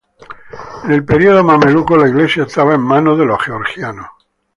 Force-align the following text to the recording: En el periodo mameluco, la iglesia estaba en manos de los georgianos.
En 0.85 0.91
el 0.93 1.05
periodo 1.05 1.43
mameluco, 1.43 1.95
la 1.95 2.09
iglesia 2.09 2.45
estaba 2.45 2.73
en 2.73 2.81
manos 2.81 3.19
de 3.19 3.25
los 3.25 3.39
georgianos. 3.39 4.07